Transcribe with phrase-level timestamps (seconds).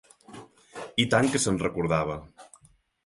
[1.03, 2.17] I tant que se'n recordava!